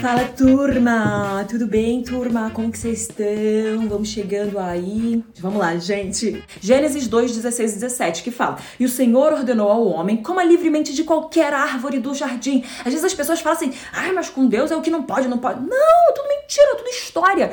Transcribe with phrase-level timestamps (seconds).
[0.00, 2.50] Fala turma, tudo bem turma?
[2.50, 3.88] Como que vocês estão?
[3.88, 5.24] Vamos chegando aí.
[5.40, 6.40] Vamos lá, gente.
[6.60, 10.94] Gênesis 2, 16 e 17 que fala: E o Senhor ordenou ao homem coma livremente
[10.94, 12.64] de qualquer árvore do jardim.
[12.78, 15.26] Às vezes as pessoas falam assim: ai, mas com Deus é o que não pode,
[15.26, 15.60] não pode.
[15.60, 17.52] Não, tudo mentira, tudo história.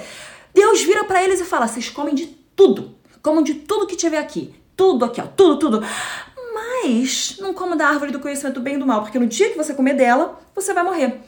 [0.54, 2.94] Deus vira para eles e fala: vocês comem de tudo.
[3.24, 4.54] Comam de tudo que tiver aqui.
[4.78, 5.26] Tudo aqui, ó.
[5.26, 5.84] Tudo, tudo.
[6.54, 9.50] Mas não coma da árvore do conhecimento do bem e do mal, porque no dia
[9.50, 11.22] que você comer dela, você vai morrer.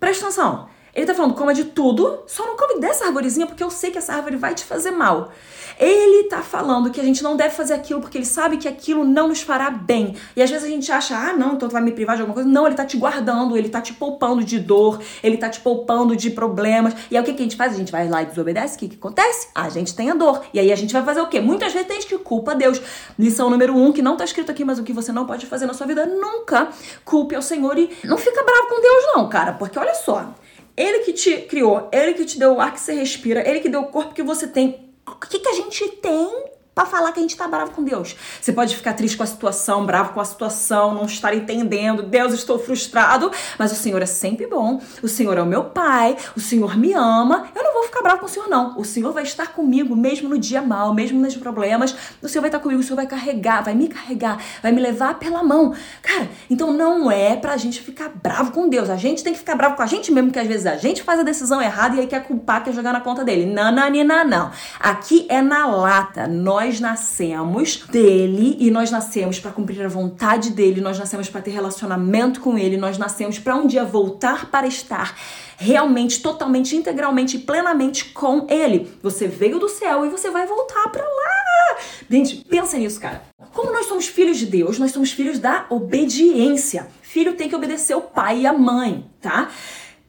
[0.00, 0.68] Presta atenção.
[0.94, 3.98] Ele tá falando, coma de tudo, só não come dessa arvorezinha porque eu sei que
[3.98, 5.32] essa árvore vai te fazer mal.
[5.78, 9.02] Ele tá falando que a gente não deve fazer aquilo porque ele sabe que aquilo
[9.02, 10.14] não nos fará bem.
[10.36, 12.34] E às vezes a gente acha, ah, não, então tu vai me privar de alguma
[12.34, 12.48] coisa.
[12.48, 16.14] Não, ele tá te guardando, ele tá te poupando de dor, ele tá te poupando
[16.14, 16.94] de problemas.
[17.10, 17.72] E aí o que, que a gente faz?
[17.72, 18.76] A gente vai lá e desobedece.
[18.76, 19.48] O que, que acontece?
[19.54, 20.42] A gente tem a dor.
[20.52, 21.40] E aí a gente vai fazer o quê?
[21.40, 22.80] Muitas vezes tem que culpa Deus.
[23.18, 25.64] Lição número um, que não tá escrito aqui, mas o que você não pode fazer
[25.64, 26.68] na sua vida, nunca
[27.04, 29.52] culpe ao Senhor e não fica bravo com Deus, não, cara.
[29.52, 30.34] Porque olha só.
[30.80, 33.68] Ele que te criou, ele que te deu o ar que você respira, ele que
[33.68, 34.94] deu o corpo que você tem.
[35.06, 38.16] O que, que a gente tem para falar que a gente tá bravo com Deus.
[38.40, 42.32] Você pode ficar triste com a situação, bravo com a situação, não estar entendendo, Deus,
[42.32, 44.80] estou frustrado, mas o Senhor é sempre bom.
[45.02, 47.48] O Senhor é o meu pai, o Senhor me ama.
[47.54, 48.78] Eu não vou ficar bravo com o Senhor não.
[48.78, 51.94] O Senhor vai estar comigo mesmo no dia mal, mesmo nos problemas.
[52.22, 55.18] O Senhor vai estar comigo, o Senhor vai carregar, vai me carregar, vai me levar
[55.18, 55.74] pela mão.
[56.00, 58.88] Cara, então não é pra gente ficar bravo com Deus.
[58.88, 61.02] A gente tem que ficar bravo com a gente mesmo, que às vezes a gente
[61.02, 63.44] faz a decisão errada e aí quer culpar, quer jogar na conta dele.
[63.44, 64.50] Não, não, não, não.
[64.78, 66.26] Aqui é na lata.
[66.26, 71.40] Nós nós nascemos dele e nós nascemos para cumprir a vontade dele, nós nascemos para
[71.40, 75.16] ter relacionamento com ele, nós nascemos para um dia voltar para estar
[75.56, 78.92] realmente, totalmente, integralmente e plenamente com ele.
[79.02, 81.78] Você veio do céu e você vai voltar para lá.
[82.10, 83.22] Gente, pensa nisso, cara.
[83.54, 86.88] Como nós somos filhos de Deus, nós somos filhos da obediência.
[87.00, 89.48] Filho tem que obedecer o pai e a mãe, tá?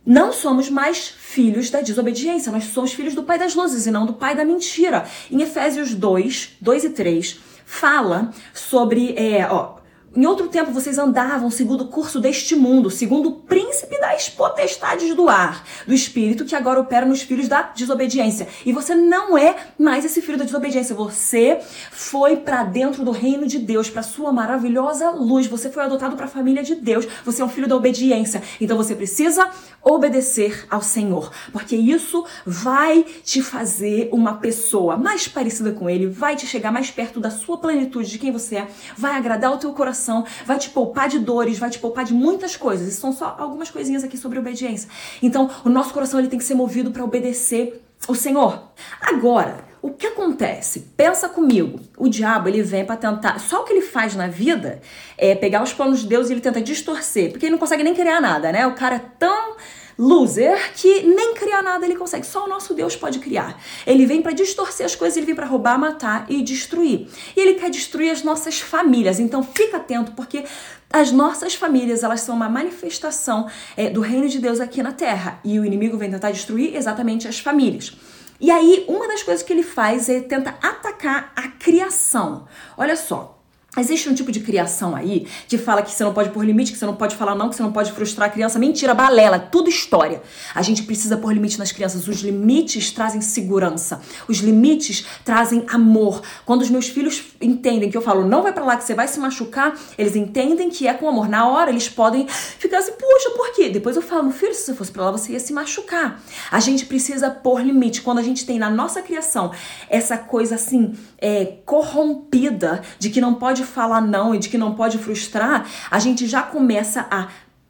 [0.06, 4.06] Não somos mais filhos da desobediência, nós somos filhos do pai das luzes e não
[4.06, 5.06] do pai da mentira.
[5.30, 9.81] Em Efésios 2, 2 e 3, fala sobre, é, ó,
[10.14, 15.16] em outro tempo vocês andavam segundo o curso deste mundo, segundo o príncipe das potestades
[15.16, 18.46] do ar, do espírito que agora opera nos filhos da desobediência.
[18.66, 20.94] E você não é mais esse filho da desobediência.
[20.96, 21.62] Você
[21.92, 25.48] foi para dentro do reino de Deus, para sua maravilhosa luz.
[25.48, 27.08] Você foi adotado para a família de Deus.
[27.24, 28.44] Você é um filho da obediência.
[28.60, 29.50] Então você precisa
[29.82, 36.36] obedecer ao Senhor, porque isso vai te fazer uma pessoa mais parecida com ele, vai
[36.36, 39.72] te chegar mais perto da sua plenitude de quem você é, vai agradar o teu
[39.72, 42.88] coração coração, vai te poupar de dores, vai te poupar de muitas coisas.
[42.88, 44.90] E são só algumas coisinhas aqui sobre obediência.
[45.22, 48.72] Então, o nosso coração ele tem que ser movido para obedecer o Senhor.
[49.00, 50.92] Agora, o que acontece?
[50.98, 51.80] Pensa comigo.
[51.98, 53.40] O diabo, ele vem para tentar.
[53.40, 54.82] Só o que ele faz na vida
[55.18, 57.94] é pegar os planos de Deus e ele tenta distorcer, porque ele não consegue nem
[57.94, 58.66] criar nada, né?
[58.66, 59.56] O cara é tão
[60.02, 62.26] loser que nem criar nada ele consegue.
[62.26, 63.62] Só o nosso Deus pode criar.
[63.86, 67.08] Ele vem para distorcer as coisas, ele vem para roubar, matar e destruir.
[67.36, 69.20] E ele quer destruir as nossas famílias.
[69.20, 70.44] Então fica atento porque
[70.92, 73.48] as nossas famílias elas são uma manifestação
[73.78, 77.28] é, do reino de Deus aqui na Terra e o inimigo vem tentar destruir exatamente
[77.28, 77.96] as famílias.
[78.40, 82.48] E aí, uma das coisas que ele faz é tenta atacar a criação.
[82.76, 83.41] Olha só,
[83.78, 86.78] Existe um tipo de criação aí que fala que você não pode pôr limite, que
[86.78, 88.60] você não pode falar não, que você não pode frustrar a criança.
[88.60, 90.22] Mentira, balela, tudo história.
[90.54, 92.06] A gente precisa pôr limite nas crianças.
[92.06, 94.02] Os limites trazem segurança.
[94.28, 96.22] Os limites trazem amor.
[96.46, 99.08] Quando os meus filhos entendem que eu falo não vai para lá que você vai
[99.08, 101.30] se machucar, eles entendem que é com amor.
[101.30, 103.70] Na hora eles podem ficar assim, puxa, por quê?
[103.70, 106.22] Depois eu falo, meu filho, se você fosse para lá você ia se machucar.
[106.52, 108.02] A gente precisa pôr limite.
[108.02, 109.54] Quando a gente tem na nossa criação
[109.90, 114.76] essa coisa assim, é, corrompida de que não pode falar não e de que não
[114.76, 117.28] pode frustrar, a gente já começa a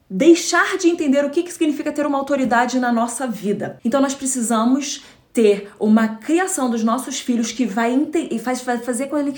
[0.10, 3.80] deixar de entender o que, que significa ter uma autoridade na nossa vida.
[3.84, 7.96] Então nós precisamos ter uma criação dos nossos filhos que vai,
[8.44, 9.34] faz, vai fazer com ele.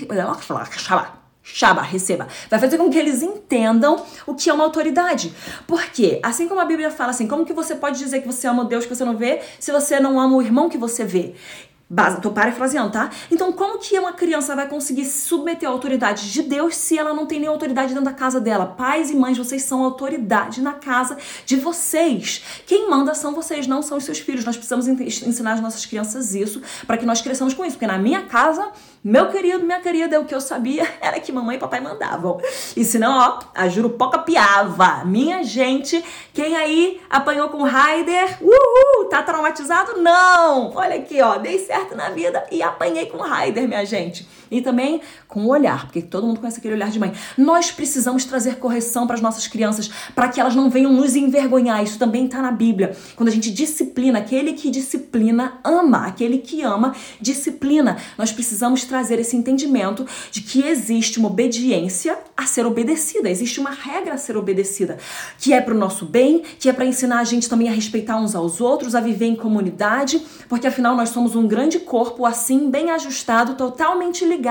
[1.46, 2.26] Shaba, receba.
[2.50, 5.34] Vai fazer com que eles entendam o que é uma autoridade.
[5.68, 8.64] Porque, assim como a Bíblia fala assim, como que você pode dizer que você ama
[8.64, 11.36] o Deus que você não vê se você não ama o irmão que você vê?
[11.94, 13.12] Base, tô parafraseando, tá?
[13.30, 17.14] Então, como que uma criança vai conseguir se submeter à autoridade de Deus se ela
[17.14, 18.66] não tem nem autoridade dentro da casa dela?
[18.66, 22.44] Pais e mães, vocês são autoridade na casa de vocês.
[22.66, 24.44] Quem manda são vocês, não são os seus filhos.
[24.44, 27.76] Nós precisamos ensinar as nossas crianças isso para que nós cresçamos com isso.
[27.76, 28.72] Porque na minha casa,
[29.04, 32.40] meu querido, minha querida, o que eu sabia era que mamãe e papai mandavam.
[32.76, 35.04] E senão, ó, a jurupoca piava.
[35.06, 36.04] Minha gente,
[36.34, 38.38] quem aí apanhou com Raider?
[38.42, 39.10] Uhul!
[39.10, 40.02] Tá traumatizado?
[40.02, 40.72] Não!
[40.76, 44.28] Olha aqui, ó, dei certo certo na vida e apanhei com Raider, minha gente.
[44.54, 47.12] E também com o olhar, porque todo mundo conhece aquele olhar de mãe.
[47.38, 51.84] Nós precisamos trazer correção para as nossas crianças, para que elas não venham nos envergonhar.
[51.84, 52.96] Isso também está na Bíblia.
[53.16, 57.98] Quando a gente disciplina, aquele que disciplina ama, aquele que ama disciplina.
[58.18, 63.72] Nós precisamos trazer esse entendimento de que existe uma obediência a ser obedecida, existe uma
[63.72, 64.98] regra a ser obedecida,
[65.40, 68.18] que é para o nosso bem, que é para ensinar a gente também a respeitar
[68.18, 72.70] uns aos outros, a viver em comunidade, porque afinal nós somos um grande corpo assim,
[72.70, 74.43] bem ajustado, totalmente ligado.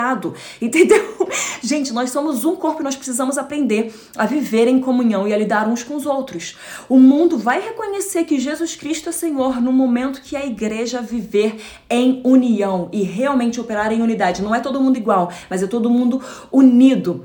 [0.61, 1.03] Entendeu?
[1.63, 5.39] Gente, nós somos um corpo e nós precisamos aprender a viver em comunhão e a
[5.39, 6.57] lidar uns com os outros.
[6.89, 11.61] O mundo vai reconhecer que Jesus Cristo é Senhor no momento que a igreja viver
[11.89, 14.43] em união e realmente operar em unidade.
[14.43, 17.25] Não é todo mundo igual, mas é todo mundo unido.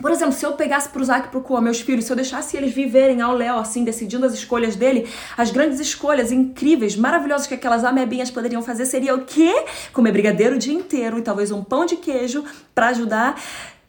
[0.00, 2.56] Por exemplo, se eu pegasse pro Isaac e pro Coa, meus filhos, se eu deixasse
[2.56, 7.54] eles viverem ao Léo, assim, decidindo as escolhas dele, as grandes escolhas incríveis, maravilhosas que
[7.54, 9.64] aquelas amebinhas poderiam fazer seria o quê?
[9.94, 12.44] Comer brigadeiro o dia inteiro e talvez um pão de queijo
[12.74, 13.40] para ajudar.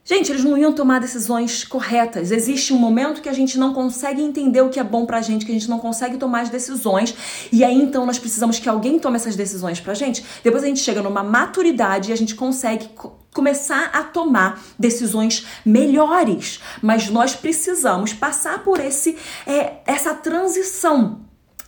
[0.09, 2.31] Gente, eles não iam tomar decisões corretas.
[2.31, 5.45] Existe um momento que a gente não consegue entender o que é bom pra gente,
[5.45, 7.13] que a gente não consegue tomar as decisões,
[7.51, 10.24] e aí então nós precisamos que alguém tome essas decisões pra gente.
[10.42, 12.89] Depois a gente chega numa maturidade e a gente consegue
[13.33, 16.62] começar a tomar decisões melhores.
[16.81, 21.19] Mas nós precisamos passar por esse é, essa transição.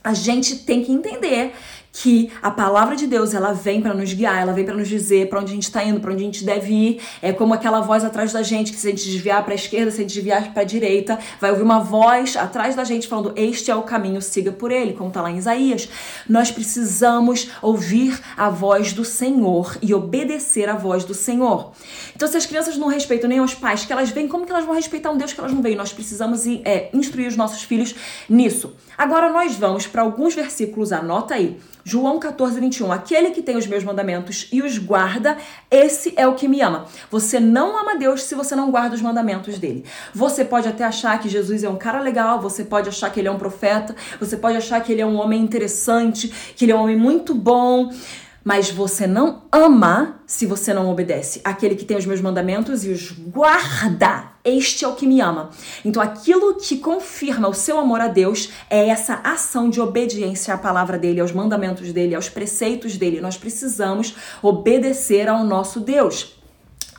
[0.01, 1.53] A gente tem que entender
[1.91, 5.29] que a palavra de Deus ela vem para nos guiar, ela vem para nos dizer
[5.29, 7.01] para onde a gente está indo, para onde a gente deve ir.
[7.21, 9.91] É como aquela voz atrás da gente que se a gente desviar para a esquerda,
[9.91, 13.33] se a gente desviar para a direita, vai ouvir uma voz atrás da gente falando:
[13.35, 15.89] "Este é o caminho, siga por ele", como está lá em Isaías.
[16.27, 21.71] Nós precisamos ouvir a voz do Senhor e obedecer a voz do Senhor.
[22.15, 24.65] Então, se as crianças não respeitam nem os pais que elas vêm, como que elas
[24.65, 25.75] vão respeitar um Deus que elas não veem?
[25.75, 27.95] Nós precisamos é, instruir os nossos filhos
[28.29, 28.73] nisso.
[28.97, 31.57] Agora nós vamos para alguns versículos, anota aí.
[31.89, 32.91] João 14, 21.
[32.91, 35.35] Aquele que tem os meus mandamentos e os guarda,
[35.71, 36.85] esse é o que me ama.
[37.09, 39.83] Você não ama Deus se você não guarda os mandamentos dele.
[40.13, 43.27] Você pode até achar que Jesus é um cara legal, você pode achar que ele
[43.27, 46.75] é um profeta, você pode achar que ele é um homem interessante, que ele é
[46.75, 47.89] um homem muito bom.
[48.43, 51.41] Mas você não ama se você não obedece.
[51.43, 55.49] Aquele que tem os meus mandamentos e os guarda, este é o que me ama.
[55.83, 60.57] Então, aquilo que confirma o seu amor a Deus é essa ação de obediência à
[60.57, 63.21] palavra dele, aos mandamentos dele, aos preceitos dele.
[63.21, 66.38] Nós precisamos obedecer ao nosso Deus.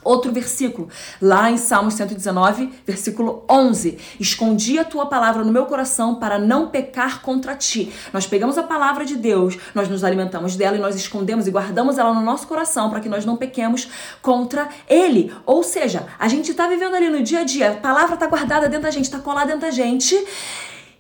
[0.03, 0.89] Outro versículo,
[1.21, 6.69] lá em Salmos 119, versículo 11: Escondi a tua palavra no meu coração para não
[6.69, 7.93] pecar contra ti.
[8.13, 11.99] Nós pegamos a palavra de Deus, nós nos alimentamos dela e nós escondemos e guardamos
[11.99, 13.89] ela no nosso coração para que nós não pequemos
[14.23, 15.33] contra ele.
[15.45, 18.69] Ou seja, a gente está vivendo ali no dia a dia, a palavra está guardada
[18.69, 20.17] dentro da gente, está colada dentro da gente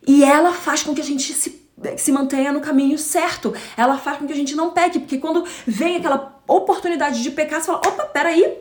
[0.06, 1.60] e ela faz com que a gente se
[1.96, 3.54] se mantenha no caminho certo.
[3.74, 7.60] Ela faz com que a gente não peque, porque quando vem aquela oportunidade de pecar,
[7.60, 8.58] você fala: opa, peraí,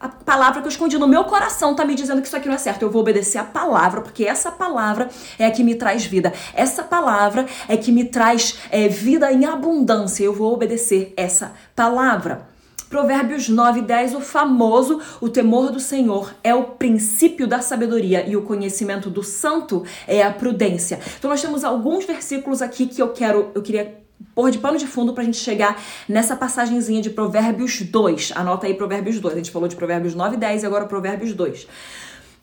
[0.00, 2.54] a palavra que eu escondi no meu coração tá me dizendo que isso aqui não
[2.54, 2.82] é certo.
[2.82, 6.32] Eu vou obedecer a palavra, porque essa palavra é a que me traz vida.
[6.54, 10.24] Essa palavra é que me traz é, vida em abundância.
[10.24, 12.48] Eu vou obedecer essa palavra.
[12.88, 18.36] Provérbios 9, 10, o famoso, o temor do Senhor é o princípio da sabedoria e
[18.36, 20.98] o conhecimento do santo é a prudência.
[21.16, 23.99] Então nós temos alguns versículos aqui que eu quero, eu queria
[24.34, 28.32] pôr de pano de fundo pra gente chegar nessa passagenzinha de Provérbios 2.
[28.34, 29.34] Anota aí Provérbios 2.
[29.34, 31.66] A gente falou de Provérbios 9 e 10 e agora Provérbios 2.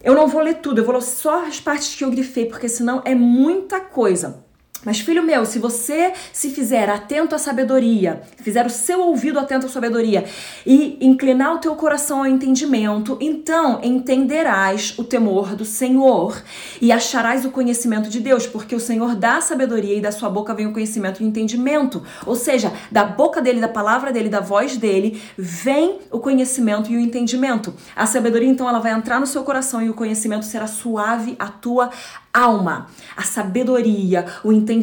[0.03, 2.69] Eu não vou ler tudo, eu vou ler só as partes que eu grifei, porque
[2.69, 4.45] senão é muita coisa.
[4.87, 9.65] Mas, filho meu, se você se fizer atento à sabedoria, fizer o seu ouvido atento
[9.65, 10.23] à sabedoria
[10.65, 16.41] e inclinar o teu coração ao entendimento, então entenderás o temor do Senhor
[16.81, 20.29] e acharás o conhecimento de Deus, porque o Senhor dá a sabedoria e da sua
[20.29, 22.01] boca vem o conhecimento e o entendimento.
[22.25, 26.95] Ou seja, da boca dele, da palavra dele, da voz dele, vem o conhecimento e
[26.95, 27.73] o entendimento.
[27.93, 31.49] A sabedoria, então, ela vai entrar no seu coração e o conhecimento será suave à
[31.49, 31.89] tua
[32.33, 32.87] alma.
[33.17, 34.76] A sabedoria, o entendimento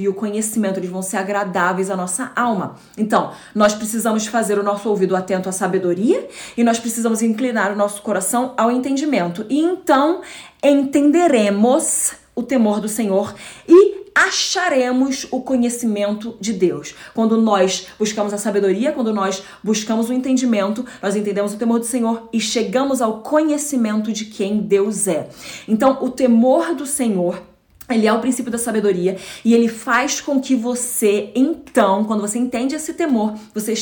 [0.00, 2.76] e o conhecimento eles vão ser agradáveis à nossa alma.
[2.96, 7.76] Então, nós precisamos fazer o nosso ouvido atento à sabedoria e nós precisamos inclinar o
[7.76, 9.44] nosso coração ao entendimento.
[9.48, 10.20] E então
[10.62, 13.34] entenderemos o temor do Senhor
[13.68, 16.94] e acharemos o conhecimento de Deus.
[17.14, 21.86] Quando nós buscamos a sabedoria, quando nós buscamos o entendimento, nós entendemos o temor do
[21.86, 25.28] Senhor e chegamos ao conhecimento de quem Deus é.
[25.66, 27.49] Então, o temor do Senhor
[27.90, 32.38] ele é o princípio da sabedoria e ele faz com que você, então, quando você
[32.38, 33.74] entende esse temor, você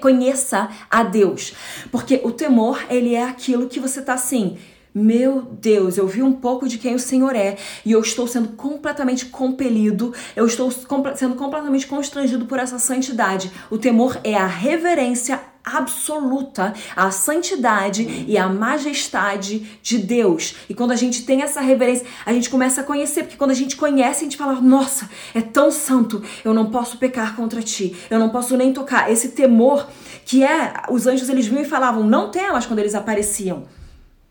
[0.00, 1.54] conheça a Deus.
[1.90, 4.56] Porque o temor, ele é aquilo que você tá assim,
[4.98, 8.48] meu Deus, eu vi um pouco de quem o Senhor é e eu estou sendo
[8.56, 13.52] completamente compelido, eu estou sendo completamente constrangido por essa santidade.
[13.70, 20.54] O temor é a reverência absoluta à santidade e à majestade de Deus.
[20.68, 23.54] E quando a gente tem essa reverência, a gente começa a conhecer, porque quando a
[23.54, 27.96] gente conhece, a gente fala: "Nossa, é tão santo, eu não posso pecar contra ti.
[28.08, 29.10] Eu não posso nem tocar".
[29.10, 29.88] Esse temor
[30.24, 33.64] que é os anjos eles vinham e falavam: "Não temas" quando eles apareciam.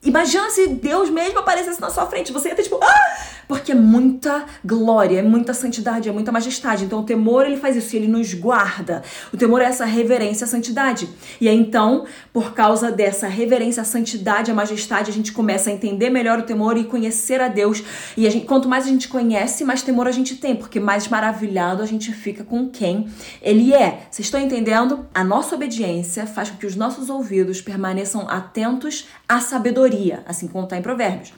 [0.06, 2.32] Imagina se Deus mesmo aparecesse na sua frente.
[2.32, 3.18] Você ia ter tipo, ah!
[3.48, 6.86] Porque é muita glória, é muita santidade, é muita majestade.
[6.86, 9.04] Então o temor ele faz isso, ele nos guarda.
[9.34, 11.08] O temor é essa reverência à santidade.
[11.40, 15.74] E aí então, por causa dessa reverência à santidade, à majestade, a gente começa a
[15.74, 17.84] entender melhor o temor e conhecer a Deus.
[18.18, 21.08] E a gente, quanto mais a gente conhece, mais temor a gente tem, porque mais
[21.08, 23.08] maravilhado a gente fica com quem
[23.42, 24.08] ele é.
[24.10, 25.06] Vocês estão entendendo?
[25.14, 30.64] A nossa obediência faz com que os nossos ouvidos permaneçam atentos à sabedoria, assim como
[30.64, 31.34] está em Provérbios.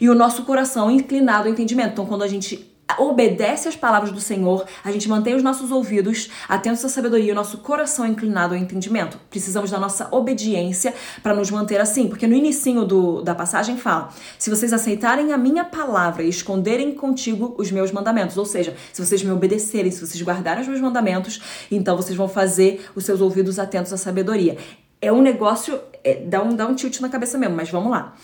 [0.00, 1.92] E o nosso coração inclinado entendimento.
[1.92, 6.28] Então, quando a gente obedece às palavras do Senhor, a gente mantém os nossos ouvidos
[6.48, 9.18] atentos à sabedoria o nosso coração inclinado ao entendimento.
[9.30, 14.10] Precisamos da nossa obediência para nos manter assim, porque no início do, da passagem fala:
[14.38, 19.04] se vocês aceitarem a minha palavra e esconderem contigo os meus mandamentos, ou seja, se
[19.04, 21.40] vocês me obedecerem, se vocês guardarem os meus mandamentos,
[21.70, 24.56] então vocês vão fazer os seus ouvidos atentos à sabedoria.
[25.00, 28.14] É um negócio, é, dá, um, dá um tilt na cabeça mesmo, mas vamos lá.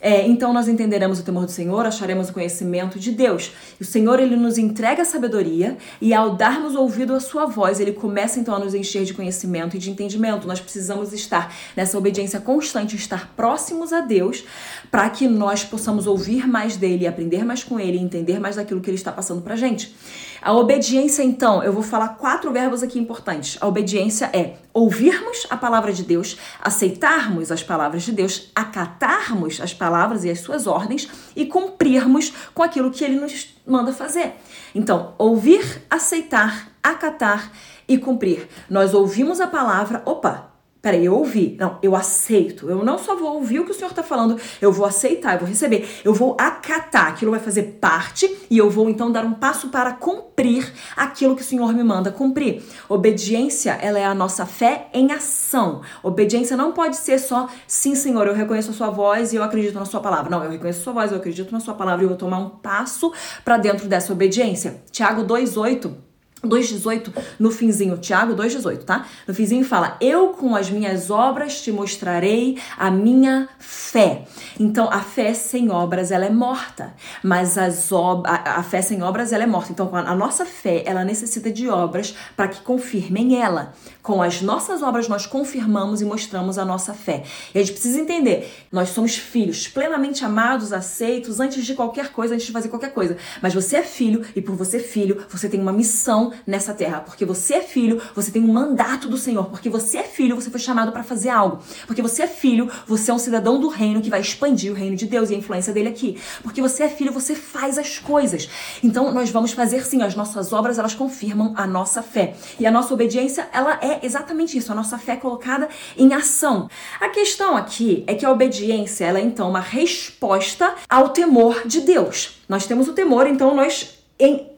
[0.00, 3.52] É, então nós entenderemos o temor do Senhor, acharemos o conhecimento de Deus.
[3.78, 7.80] E o Senhor ele nos entrega a sabedoria e ao darmos ouvido à sua voz,
[7.80, 10.48] ele começa então a nos encher de conhecimento e de entendimento.
[10.48, 14.44] Nós precisamos estar nessa obediência constante, estar próximos a Deus,
[14.90, 18.88] para que nós possamos ouvir mais dele, aprender mais com ele, entender mais daquilo que
[18.88, 19.94] ele está passando pra gente.
[20.40, 23.58] A obediência, então, eu vou falar quatro verbos aqui importantes.
[23.60, 29.74] A obediência é ouvirmos a palavra de Deus, aceitarmos as palavras de Deus, acatarmos as
[29.74, 34.34] palavras e as suas ordens e cumprirmos com aquilo que ele nos manda fazer.
[34.74, 37.50] Então, ouvir, aceitar, acatar
[37.88, 38.48] e cumprir.
[38.68, 40.49] Nós ouvimos a palavra, opa,
[40.82, 41.56] Peraí, eu ouvi.
[41.58, 42.70] Não, eu aceito.
[42.70, 45.40] Eu não só vou ouvir o que o Senhor está falando, eu vou aceitar, eu
[45.40, 47.08] vou receber, eu vou acatar.
[47.08, 51.42] Aquilo vai fazer parte e eu vou então dar um passo para cumprir aquilo que
[51.42, 52.62] o Senhor me manda cumprir.
[52.88, 55.82] Obediência, ela é a nossa fé em ação.
[56.02, 59.74] Obediência não pode ser só, sim, Senhor, eu reconheço a sua voz e eu acredito
[59.74, 60.30] na sua palavra.
[60.30, 62.38] Não, eu reconheço a sua voz, eu acredito na sua palavra e eu vou tomar
[62.38, 63.12] um passo
[63.44, 64.82] para dentro dessa obediência.
[64.90, 66.09] Tiago 2,8
[66.44, 69.06] 2,18 no finzinho, Tiago 2,18, tá?
[69.26, 74.24] No finzinho fala: Eu com as minhas obras te mostrarei a minha fé.
[74.58, 79.02] Então, a fé sem obras ela é morta, mas as ob a, a fé sem
[79.02, 79.72] obras ela é morta.
[79.72, 83.74] Então, a nossa fé ela necessita de obras para que confirmem ela.
[84.02, 87.22] Com as nossas obras nós confirmamos e mostramos a nossa fé.
[87.54, 92.34] E a gente precisa entender: nós somos filhos plenamente amados, aceitos antes de qualquer coisa,
[92.34, 93.18] antes de fazer qualquer coisa.
[93.42, 97.00] Mas você é filho e por você filho, você tem uma missão nessa terra.
[97.00, 99.46] Porque você é filho, você tem um mandato do Senhor.
[99.46, 101.60] Porque você é filho, você foi chamado para fazer algo.
[101.86, 104.96] Porque você é filho, você é um cidadão do reino que vai expandir o reino
[104.96, 106.20] de Deus e a influência dele aqui.
[106.42, 108.48] Porque você é filho, você faz as coisas.
[108.82, 112.34] Então nós vamos fazer sim, as nossas obras, elas confirmam a nossa fé.
[112.58, 116.68] E a nossa obediência, ela é exatamente isso, a nossa fé colocada em ação.
[117.00, 121.80] A questão aqui é que a obediência, ela é então uma resposta ao temor de
[121.80, 122.40] Deus.
[122.48, 124.49] Nós temos o temor, então nós em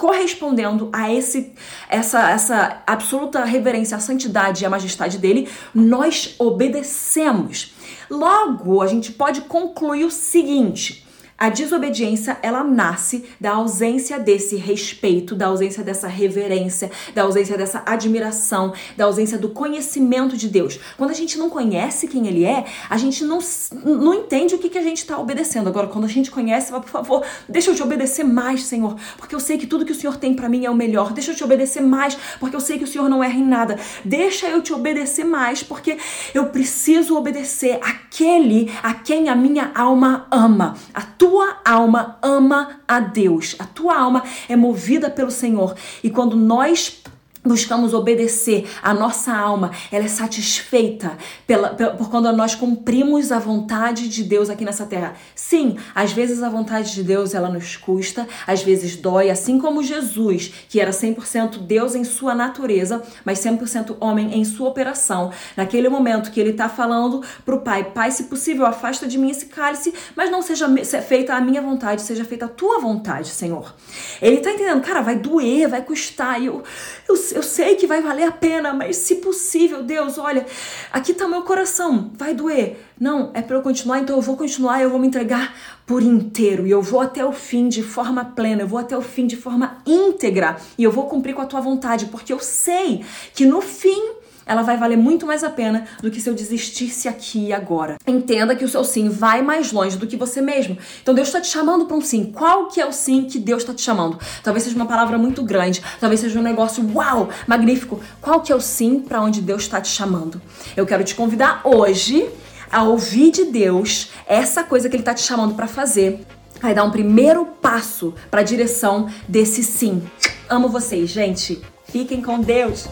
[0.00, 1.52] correspondendo a esse
[1.86, 7.74] essa essa absoluta reverência à santidade e à majestade dele, nós obedecemos.
[8.08, 11.06] Logo, a gente pode concluir o seguinte:
[11.40, 17.82] a desobediência, ela nasce da ausência desse respeito, da ausência dessa reverência, da ausência dessa
[17.86, 20.78] admiração, da ausência do conhecimento de Deus.
[20.98, 23.38] Quando a gente não conhece quem Ele é, a gente não,
[23.82, 25.68] não entende o que, que a gente está obedecendo.
[25.68, 29.40] Agora, quando a gente conhece, por favor, deixa eu te obedecer mais, Senhor, porque eu
[29.40, 31.10] sei que tudo que o Senhor tem para mim é o melhor.
[31.14, 33.78] Deixa eu te obedecer mais, porque eu sei que o Senhor não erra em nada.
[34.04, 35.96] Deixa eu te obedecer mais, porque
[36.34, 37.80] eu preciso obedecer
[38.10, 40.74] aquele a quem a minha alma ama.
[40.92, 45.76] A tua alma ama a Deus, a tua alma é movida pelo Senhor.
[46.02, 47.00] E quando nós
[47.44, 51.16] buscamos obedecer, a nossa alma, ela é satisfeita
[51.46, 55.14] pela, pela, por quando nós cumprimos a vontade de Deus aqui nessa terra.
[55.34, 59.82] Sim, às vezes a vontade de Deus ela nos custa, às vezes dói, assim como
[59.82, 65.32] Jesus, que era 100% Deus em sua natureza, mas 100% homem em sua operação.
[65.56, 69.30] Naquele momento que ele está falando para o Pai, Pai, se possível, afasta de mim
[69.30, 70.68] esse cálice, mas não seja
[71.02, 73.74] feita a minha vontade, seja feita a tua vontade, Senhor.
[74.20, 76.62] Ele está entendendo, cara, vai doer, vai custar, eu,
[77.08, 80.46] eu eu sei que vai valer a pena, mas se possível, Deus, olha,
[80.92, 82.78] aqui o meu coração, vai doer.
[82.98, 85.54] Não, é para eu continuar, então eu vou continuar, eu vou me entregar
[85.86, 89.02] por inteiro e eu vou até o fim de forma plena, eu vou até o
[89.02, 93.04] fim de forma íntegra e eu vou cumprir com a tua vontade, porque eu sei
[93.34, 94.19] que no fim
[94.50, 97.96] ela vai valer muito mais a pena do que se eu desistisse aqui e agora.
[98.04, 100.76] Entenda que o seu sim vai mais longe do que você mesmo.
[101.00, 102.32] Então Deus está te chamando para um sim.
[102.32, 104.18] Qual que é o sim que Deus está te chamando?
[104.42, 108.00] Talvez seja uma palavra muito grande, talvez seja um negócio uau, magnífico.
[108.20, 110.42] Qual que é o sim para onde Deus está te chamando?
[110.76, 112.28] Eu quero te convidar hoje
[112.72, 116.26] a ouvir de Deus essa coisa que ele está te chamando para fazer.
[116.60, 120.02] Vai dar um primeiro passo para a direção desse sim.
[120.48, 121.62] Amo vocês, gente.
[121.84, 122.88] Fiquem com Deus.